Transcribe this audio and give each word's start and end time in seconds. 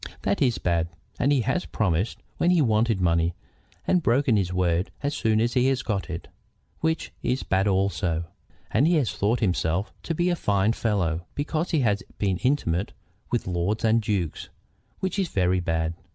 That 0.23 0.41
is 0.41 0.57
bad. 0.57 0.87
And 1.19 1.31
he 1.31 1.41
has 1.41 1.67
promised 1.67 2.23
when 2.37 2.49
he 2.49 2.59
wanted 2.59 2.99
money, 2.99 3.35
and 3.85 4.01
broken 4.01 4.35
his 4.35 4.51
word 4.51 4.89
as 5.03 5.13
soon 5.13 5.39
as 5.39 5.53
he 5.53 5.67
had 5.67 5.83
got 5.83 6.09
it, 6.09 6.27
which 6.79 7.11
is 7.21 7.43
bad 7.43 7.67
also. 7.67 8.23
And 8.71 8.87
he 8.87 8.95
has 8.95 9.11
thought 9.13 9.41
himself 9.41 9.93
to 10.01 10.15
be 10.15 10.31
a 10.31 10.35
fine 10.35 10.73
fellow 10.73 11.27
because 11.35 11.69
he 11.69 11.81
has 11.81 12.01
been 12.17 12.37
intimate 12.37 12.93
with 13.29 13.45
lords 13.45 13.85
and 13.85 14.01
dukes, 14.01 14.49
which 15.01 15.19
is 15.19 15.27
very 15.27 15.59
bad. 15.59 15.93